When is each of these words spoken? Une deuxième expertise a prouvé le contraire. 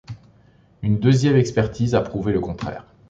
Une 0.81 0.97
deuxième 0.99 1.35
expertise 1.37 1.93
a 1.93 2.01
prouvé 2.01 2.33
le 2.33 2.39
contraire. 2.39 2.87